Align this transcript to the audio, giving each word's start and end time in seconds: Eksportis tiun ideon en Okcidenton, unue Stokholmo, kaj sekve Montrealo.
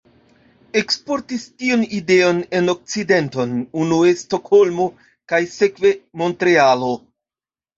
Eksportis 0.79 1.43
tiun 1.63 1.83
ideon 1.97 2.39
en 2.61 2.73
Okcidenton, 2.73 3.53
unue 3.83 4.15
Stokholmo, 4.23 4.89
kaj 5.35 5.43
sekve 5.59 5.93
Montrealo. 6.25 6.91